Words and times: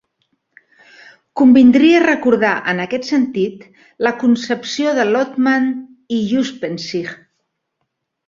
Convindria 1.41 1.99
recordar, 2.03 2.53
en 2.71 2.79
aquest 2.85 3.05
sentit, 3.11 3.61
la 4.07 4.13
concepció 4.23 4.95
de 5.01 5.05
Lotman 5.11 5.69
i 6.17 6.21
Uspenskij. 6.45 7.07